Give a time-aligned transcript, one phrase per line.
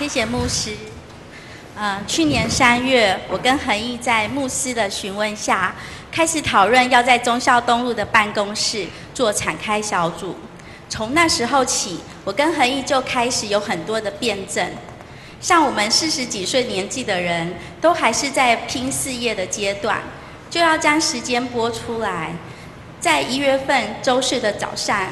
[0.00, 0.70] 谢谢牧师。
[1.76, 5.74] 嗯，去年三月，我跟恒毅在牧师的询问下，
[6.10, 10.34] 开始讨论要在忠孝东路的办公室做敞开小组。
[10.88, 14.66] 从那时候起，我跟恒毅就开始有很多的辩证。
[15.38, 20.00] 像我们四十几岁年纪的人，都还是在拼事业的阶段，
[20.48, 22.32] 就要将时间拨出来，
[22.98, 25.08] 在一月份周四的早上。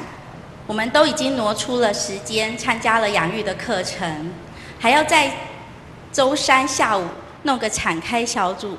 [0.66, 4.30] 我们都已经挪出了时间，参加了养育的课程，
[4.78, 5.30] 还要在
[6.12, 7.06] 周三下午
[7.42, 8.76] 弄个产开小组。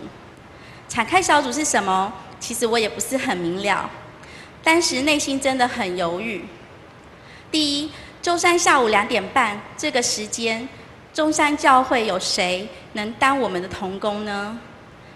[0.88, 2.12] 产开小组是什么？
[2.40, 3.90] 其实我也不是很明了，
[4.64, 6.46] 当时内心真的很犹豫。
[7.52, 10.68] 第一，周三下午两点半这个时间，
[11.14, 14.58] 中山教会有谁能当我们的童工呢？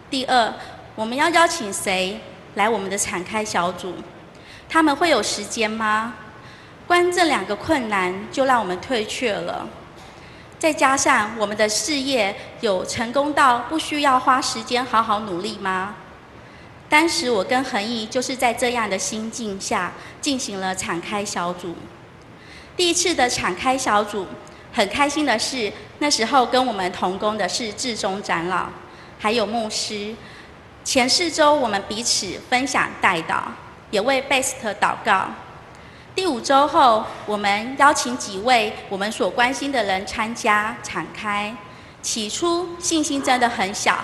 [0.10, 0.54] 第二，
[0.96, 2.20] 我们要邀请谁
[2.56, 3.96] 来我们的产开小组？
[4.68, 6.14] 他们会有时间吗？
[6.86, 9.68] 光这两个困难就让我们退却了，
[10.64, 15.94] 再加上我们的事业有成功到不需要花时间好好努力吗？
[16.88, 21.76] 当时我跟恒毅就是在这样的心境下进行了敞开小组。
[22.78, 24.26] 第一次的敞开小组，
[24.72, 28.68] 很开心的是那时候跟我们同工的是志忠长老，
[29.20, 30.16] 还有牧师。
[30.86, 33.52] 前四周我们彼此分享带导，
[33.92, 35.28] 也为 Best 祷告。
[36.16, 41.56] 第五周后，我们邀请几位我们所关心的人参加敞开。
[42.04, 43.98] 起初信心真的很小，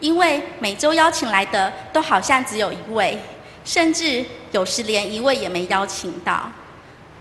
[0.00, 3.18] 因为每周邀请来的都好像只有一位，
[3.66, 6.50] 甚至有时连一位也没邀请到。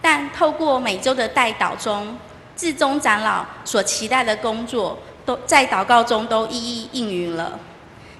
[0.02, 2.18] 但透过每周的代祷中，
[2.56, 7.60] 志忠长老所期待的工作，都在祷告中都一一应允了。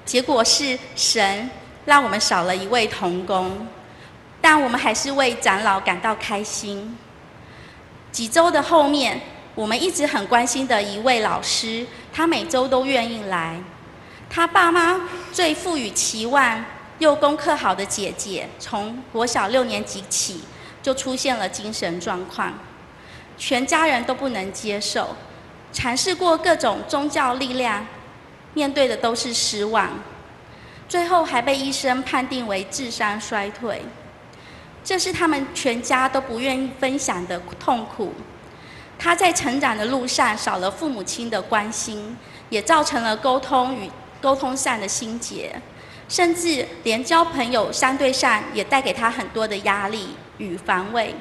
[0.04, 1.50] 结果是神
[1.86, 3.66] 让我们少了一位同工。
[4.42, 6.98] 但我们还是为长老感到开心。
[8.12, 9.22] 几周的后面，
[9.56, 13.62] 我们一直很关心的一位老师，他每周都愿意来。
[14.30, 16.66] 他爸妈最富予期望
[17.00, 20.44] 又功课好的姐姐，从国小六年级起
[20.82, 22.54] 就出现了精神状况，
[23.38, 25.16] 全家人都不能接受。
[25.74, 27.86] 尝试过各种宗教力量，
[28.54, 29.90] 面对的都是失望，
[30.90, 33.82] 最后还被医生判定为智商衰退。
[34.84, 38.14] 这是他们全家都不愿意分享的痛苦。
[38.98, 42.16] 他在成长的路上少了父母亲的关心，
[42.50, 43.90] 也造成了沟通与
[44.22, 45.60] 沟通上的心结，
[46.08, 51.16] 甚至连交朋友相对上也带给他很多的压力与防卫。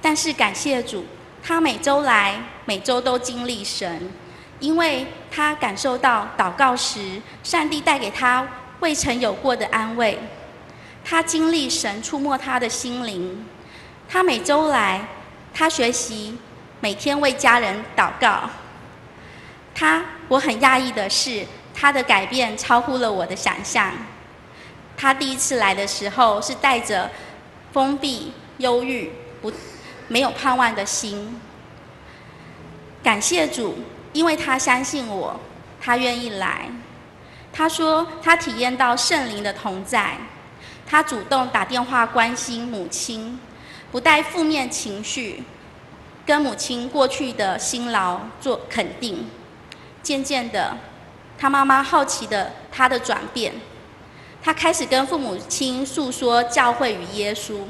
[0.00, 1.04] 但是感谢主，
[1.42, 4.10] 他每周来，每周都经历神，
[4.58, 8.48] 因为他感受到祷告时，上帝带给他
[8.80, 10.18] 未曾有过的安慰。
[11.04, 13.46] 他经历神触摸他的心灵，
[14.08, 15.00] 他每周来，
[15.52, 16.38] 他学习
[16.80, 18.48] 每天为家人祷告。
[19.74, 23.92] 他，我很讶异的是，他的改变超乎了我的想象。
[24.96, 27.10] 他第一次来的时候是带着
[27.72, 29.50] 封闭、忧郁、不
[30.08, 31.40] 没有盼望的心。
[33.02, 33.78] 感谢主，
[34.12, 35.40] 因为他相信我，
[35.80, 36.68] 他愿意来。
[37.52, 40.16] 他说他体验到圣灵的同在。
[40.90, 43.38] 他主动打电话关心母亲，
[43.92, 45.40] 不带负面情绪，
[46.26, 49.24] 跟母亲过去的辛劳做肯定。
[50.02, 50.76] 渐渐的，
[51.38, 53.54] 他妈妈好奇的他的转变，
[54.42, 57.60] 他开始跟父母亲诉说教会与耶稣。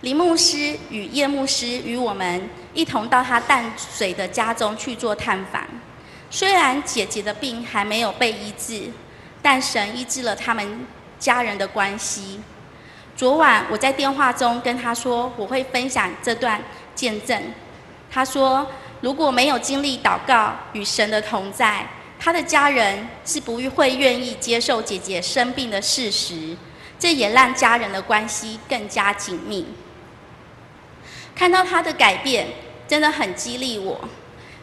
[0.00, 5.64] 林牧师与叶牧师与我们一同到他淡水的家中去做探访。
[6.28, 8.90] 虽然姐姐的病还没有被医治，
[9.40, 10.84] 但神医治了他们。
[11.26, 12.40] 家人的关系。
[13.16, 16.62] 昨晚我在电话中跟他说，我会分享这段
[16.94, 17.42] 见证。
[18.08, 18.64] 他说，
[19.00, 21.84] 如果没有经历祷告与神的同在，
[22.16, 26.56] 他的家人是不会愿意接受姐姐生病的事实。
[26.96, 29.66] 这也让家人的关系更加紧密。
[31.34, 32.46] 看到他的改变，
[32.86, 34.00] 真的很激励我。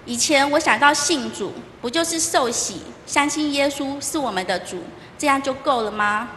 [0.06, 1.52] 以前我想到信主，
[1.82, 4.82] 不就是受洗，相信耶稣是我们的主，
[5.18, 6.30] 这样就够了吗？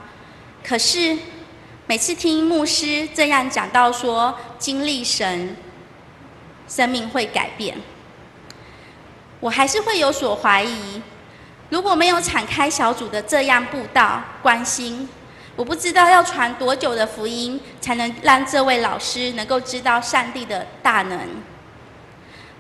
[0.69, 1.17] 可是，
[1.87, 5.57] 每次听牧师这样讲到说经历神，
[6.67, 7.77] 生命会改变，
[9.39, 11.01] 我还是会有所怀疑。
[11.69, 15.09] 如果没有敞开小组的这样布道关心，
[15.55, 21.21] 我不知道要传多久的福音，才能让这位老师能够知道上帝的大能。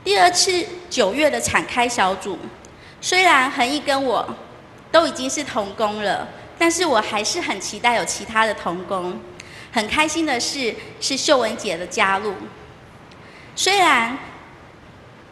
[0.05, 2.39] 第二次九月的敞开小组，
[3.01, 4.25] 虽然恒毅跟我
[4.93, 6.29] 都已经是同工了。
[6.59, 9.21] 但是我还是很期待有其他的同工，
[9.73, 12.35] 很开心的是是秀文姐的加入。
[13.55, 14.19] 虽然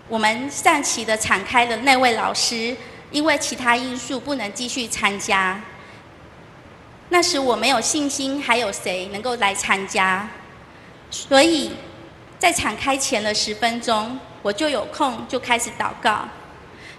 [0.08, 2.76] 我们上期的敞开的那位老师，
[3.10, 5.60] 因为其他因素不能继续参加。
[7.08, 10.28] 那时我没有信心，还有谁能够来参加？
[11.10, 11.72] 所以
[12.38, 16.28] 在敞开前的十分钟，我就有空就开始祷告，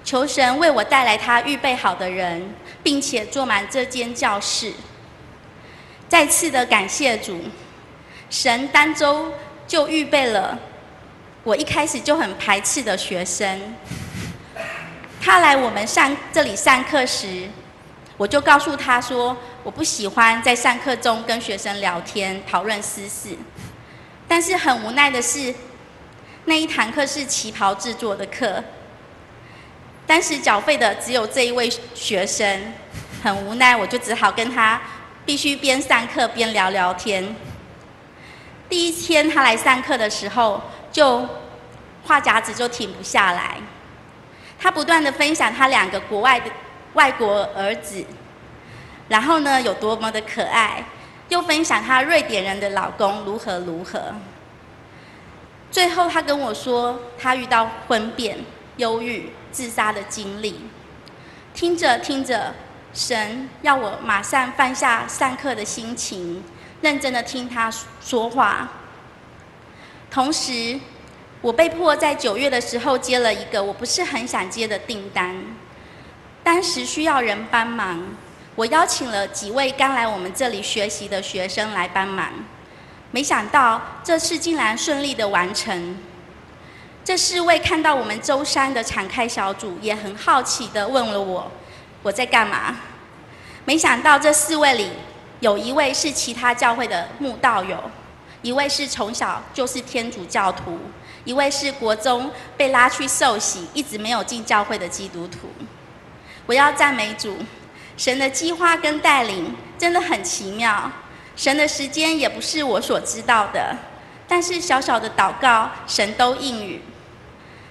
[0.06, 2.54] 求神为我带来他预备好的人，
[2.84, 4.72] 并且坐满这间教室。
[6.08, 7.42] 再次的感谢主，
[8.30, 9.34] 神当周
[9.66, 10.58] 就预备了
[11.44, 13.60] 我一开始就很排斥的学生。
[15.20, 17.50] 他来我们上这里上课时，
[18.16, 23.36] 我就告诉他说，我不喜欢在上课中跟学生聊天讨论私事。
[24.28, 25.54] 但是很无奈的是，
[26.46, 28.64] 那一堂课是旗袍制作的课，
[30.08, 32.74] 当时缴费的只有这一位学生，
[33.24, 34.82] 很无奈，我就只好跟他
[35.26, 37.36] 必须边上课边聊聊天。
[38.70, 40.62] 第一天他来上课的时候，
[40.92, 41.28] 就
[42.04, 43.58] 话匣子就停不下来，
[44.60, 46.52] 他不断的分享他两个国外的
[46.94, 48.06] 外国儿子，
[49.08, 50.84] 然后呢有多么的可爱。
[51.30, 54.00] 又分享他瑞典人的老公如何如何。
[55.72, 58.38] 最后，他跟我说，他遇到婚变、
[58.78, 60.60] 忧郁、自杀的经历。
[61.54, 62.54] 听着听着，
[62.94, 66.44] 神要我马上放下上课的心情，
[66.82, 67.72] 认真的听他
[68.02, 68.68] 说话。
[70.12, 70.78] 同时，
[71.40, 75.34] 我被迫在九月的时候接了一个我不是很想接的订单，
[76.44, 78.04] 当时需要人帮忙。
[78.56, 82.30] 我邀请了几位刚来我们这里学习的学生来帮忙，
[83.12, 85.98] 没想到这次竟然顺利的完成。
[87.06, 91.52] 这四位看到我们周三的敞开小组，也很好奇的问了我，
[92.02, 92.76] 我在干嘛？
[93.64, 94.90] 没想到这四位里，
[95.40, 97.78] 有一位是其他教会的慕道友，
[98.42, 100.80] 一位是从小就是天主教徒，
[101.26, 105.48] 一位是国中被拉去受洗，一直没有进教会的基督徒。
[106.48, 107.38] 我要赞美主。
[107.98, 110.92] 神的计划跟带领真的很奇妙，
[111.36, 113.78] 神的时间也不是我所知道的，
[114.28, 116.82] 但是小小的祷告，神都应允。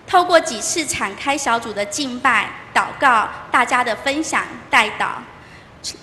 [0.07, 5.13] 透过几次敞开小组的敬拜、祷告，大家的分享、带祷，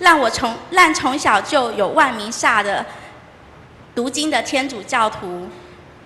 [0.00, 2.84] 让我从让从小就有万名煞的
[3.94, 5.48] 读经的天主教徒，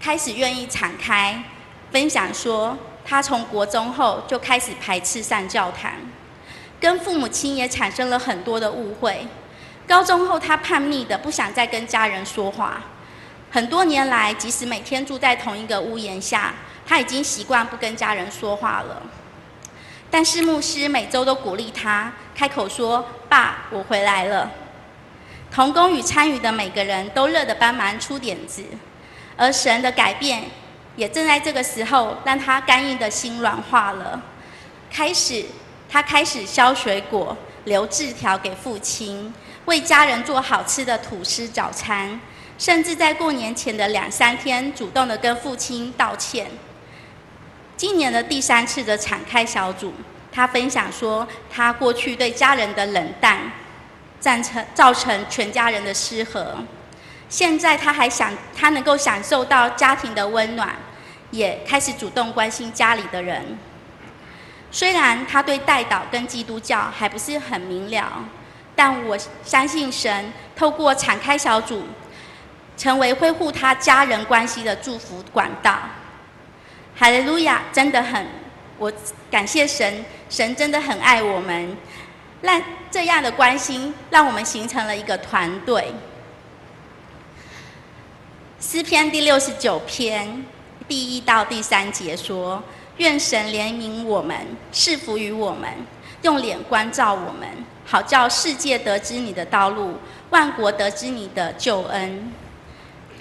[0.00, 1.42] 开始愿意敞开
[1.90, 5.90] 分享说，他从国中后就开始排斥上教堂。
[6.78, 9.26] 跟父母亲也产生了很多的误会。
[9.88, 12.82] 高中后，他叛逆的不想再跟家人说话。
[13.50, 16.52] 很多年来，即使每天住在同一个屋檐下，
[16.86, 19.02] 他已经习惯不跟家人说话了。
[20.10, 24.50] 但是牧师每周都鼓励他，开口说：“爸，我回来了。”
[25.52, 28.62] 同工与参与的每个人都乐得帮忙出点子，
[29.36, 30.44] 而神的改变
[30.94, 34.22] 也正在这个时候让他干硬的心软化了，
[34.90, 35.44] 开始。
[35.88, 37.34] 他开始削水果，
[37.64, 39.32] 留字条给父亲，
[39.66, 42.20] 为家人做好吃的吐司早餐，
[42.58, 46.48] 甚至在过年前的两三天，主动的跟父亲道歉。
[47.76, 49.92] 今年的第三次的敞开小组，
[50.32, 53.38] 他分享说，他过去对家人的冷淡，
[54.18, 56.56] 造成造成全家人的失和。
[57.28, 60.74] 现在他还想，他能够享受到家庭的温暖，
[61.30, 63.58] 也开始主动关心家里的人。
[64.70, 68.24] 虽然他对代祷跟基督教还不是很明了，
[68.74, 71.82] 但我相信神透过敞开小组，
[72.76, 75.78] 成为恢复他家人关系的祝福管道。
[76.96, 77.62] 哈利路亚！
[77.72, 78.26] 真的很，
[78.78, 78.92] 我
[79.30, 81.76] 感谢神，神真的很爱我们，
[82.40, 82.60] 让
[82.90, 85.92] 这样的关心让我们形成了一个团队。
[88.58, 90.44] 诗篇第六十九篇
[90.88, 92.62] 第一到第三节说。
[92.98, 94.34] 愿神怜悯我们，
[94.72, 95.70] 赐福于我们，
[96.22, 97.46] 用脸关照我们，
[97.84, 99.92] 好叫世界得知你的道路，
[100.30, 102.32] 万国得知你的救恩。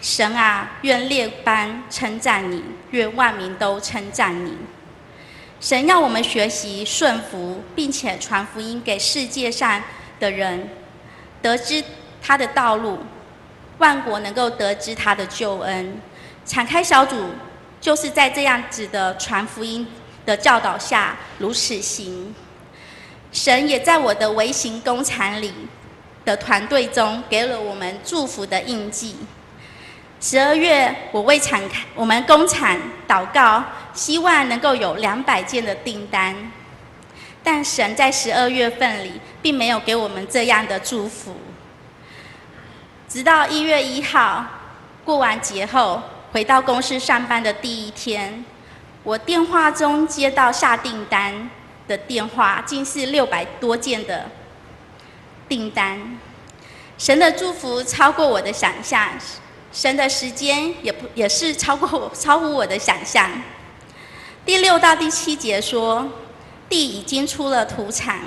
[0.02, 4.58] 神啊，愿列班称赞你，愿万民都称赞你。
[5.60, 9.82] 神要我们学习顺服，并且传福音给世界上
[10.20, 10.70] 的人，
[11.42, 11.84] 得知
[12.22, 13.00] 他的道路，
[13.78, 16.00] 万国能够得知他的救恩。
[16.46, 17.30] 敞开小组。
[17.82, 19.86] 就是在这样子的传福音
[20.26, 22.34] 的教导下，如此行。
[23.32, 25.54] 神也在我的微型工厂里
[26.24, 29.18] 的团队中，给了我们祝福的印记。
[30.28, 32.76] 十二月，我为敞开我们工厂
[33.08, 33.64] 祷告，
[33.94, 36.36] 希望能够有两百件的订单。
[37.44, 41.36] 但神在十二月份里，并没有给我们这样的祝福。
[43.08, 44.44] 直到一月一号
[45.04, 46.02] 过完节后。
[46.32, 48.44] 回到公司上班的第一天，
[49.04, 51.50] 我电话中接到下订单
[51.88, 54.26] 的电话，竟是六百多件的
[55.48, 56.18] 订单。
[56.98, 59.08] 神的祝福超过我的想象，
[59.76, 63.30] 神的时间也不也是超过超乎我的想象。
[64.46, 66.08] 第六到第七节说，
[66.70, 68.22] 地已经出了土产，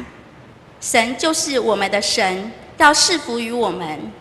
[0.78, 4.12] 神就是我们的神，要赐福于我们，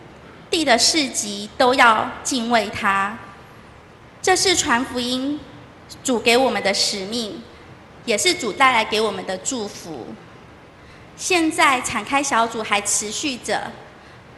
[0.48, 3.18] 地的四极都要敬畏他。
[4.22, 5.38] 这是传福音
[6.02, 7.42] 主给我们的使命，
[8.06, 10.06] 也是主带来给我们的祝福。
[11.14, 13.70] 现在敞开小组还持续着。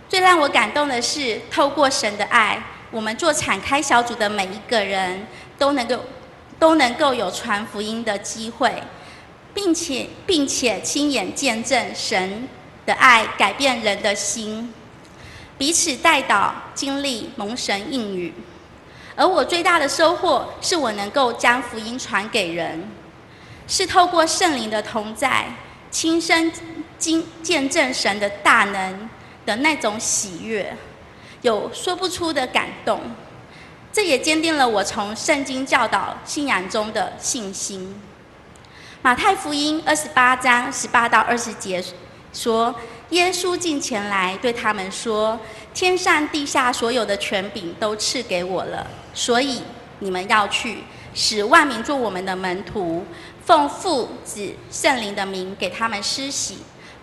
[0.09, 5.27] 最让我感动的是，透过神的爱，我们做敞开小组的每一个人
[5.59, 6.01] 都能够
[6.59, 8.83] 都能够有传福音的机会，
[9.55, 12.49] 并且并且亲眼见证神
[12.85, 14.73] 的爱改变人的心，
[15.57, 18.35] 彼此代祷，经历蒙神应许。
[19.17, 22.91] 而我最大的收获是我能够将福音传给人，
[23.67, 25.47] 是透过圣灵的同在，
[25.91, 26.53] 亲身
[26.99, 29.09] 经见证神的大能。
[29.47, 30.77] 的那种喜悦，
[31.43, 33.01] 有说不出的感动，
[33.93, 38.01] 这也坚定了我从圣经教导信仰中的信心。
[39.03, 41.83] 马太福音二十八章十八到二十节
[42.33, 42.75] 说，
[43.09, 45.41] 耶稣进前来对他们说
[45.73, 49.63] ：“天上地下所有的权柄都赐给我了，所以
[50.01, 53.05] 你们要去，使万民做我们的门徒，
[53.45, 56.59] 奉父子圣灵的名给他们施洗。”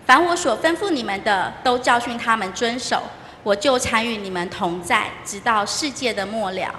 [0.06, 3.02] 凡我所吩咐你们的，都教训他们遵守。
[3.42, 6.74] 我就常与你们同在，直到世界的末了。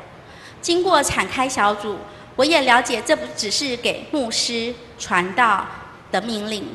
[0.61, 1.97] 经过敞开小组，
[2.35, 5.65] 我也了解，这不只是给牧师传道
[6.11, 6.67] 的命令，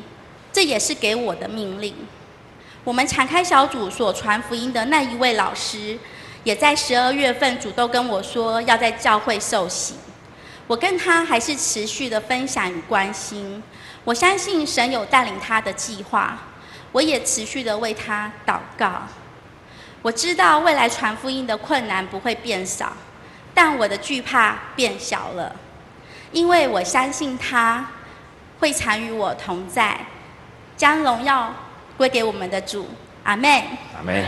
[0.51, 1.93] 这也是给我的命令。
[2.83, 5.97] 我们敞开小组所传福音的那一位老师，
[6.43, 9.95] 也在十二月份主动跟我说要在教会受洗。
[10.67, 13.61] 我跟他还是持续的分享与关心。
[14.03, 16.37] 我相信神有带领他的计划，
[16.91, 19.03] 我也持续的为他祷告。
[20.05, 22.93] 我知道未来传福音的困难不会变少，
[23.55, 25.55] 但我的惧怕变小了，
[26.31, 27.83] 因为我相信他
[28.59, 29.99] 会常与我同在，
[30.77, 31.51] 将荣耀
[31.97, 32.87] 归给我们的主。
[33.23, 33.67] 阿妹。
[33.97, 34.23] 阿妹。